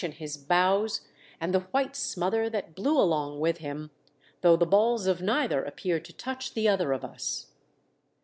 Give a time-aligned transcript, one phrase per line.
[0.01, 1.01] 25 In his bows
[1.39, 3.91] and the white smother that blew along with him,
[4.41, 7.51] though the balls of neither appeared to touch the other of us.